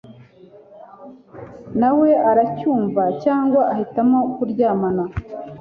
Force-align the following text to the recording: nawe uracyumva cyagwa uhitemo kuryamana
nawe 1.79 2.09
uracyumva 2.29 3.03
cyagwa 3.21 3.61
uhitemo 3.73 4.19
kuryamana 4.33 5.03